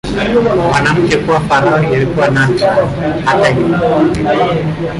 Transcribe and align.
Mwanamke 0.69 1.17
kuwa 1.17 1.39
farao 1.39 1.93
ilikuwa 1.93 2.27
nadra, 2.27 2.89
hata 3.25 3.49
hivyo. 3.49 3.79